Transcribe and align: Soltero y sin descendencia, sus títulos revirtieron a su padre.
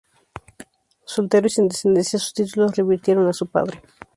Soltero 1.05 1.45
y 1.45 1.51
sin 1.51 1.67
descendencia, 1.67 2.17
sus 2.17 2.33
títulos 2.33 2.75
revirtieron 2.75 3.27
a 3.27 3.33
su 3.33 3.45
padre. 3.45 3.83